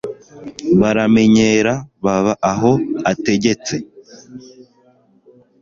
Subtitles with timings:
[0.79, 2.71] Baramenyera baba aho
[3.11, 3.75] ategetse